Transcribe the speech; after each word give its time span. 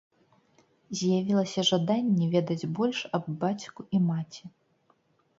З'явілася 0.99 1.65
жаданне 1.71 2.25
ведаць 2.35 2.69
больш 2.79 3.01
аб 3.19 3.25
бацьку 3.43 3.81
і 3.99 4.01
маці. 4.07 4.43